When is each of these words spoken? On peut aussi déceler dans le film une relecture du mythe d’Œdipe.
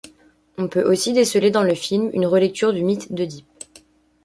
On 0.57 0.67
peut 0.67 0.81
aussi 0.83 1.13
déceler 1.13 1.51
dans 1.51 1.61
le 1.61 1.75
film 1.75 2.09
une 2.13 2.25
relecture 2.25 2.73
du 2.73 2.83
mythe 2.83 3.13
d’Œdipe. 3.13 3.45